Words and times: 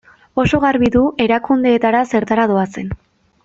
Oso 0.43 0.59
garbi 0.63 0.89
du 0.95 1.03
erakundeetara 1.27 2.03
zertara 2.15 2.51
doazen. 2.55 2.91